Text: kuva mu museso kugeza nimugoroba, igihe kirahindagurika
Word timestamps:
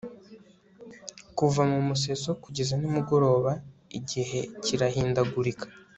kuva 1.37 1.61
mu 1.71 1.79
museso 1.87 2.29
kugeza 2.43 2.73
nimugoroba, 2.79 3.51
igihe 3.99 4.39
kirahindagurika 4.63 5.67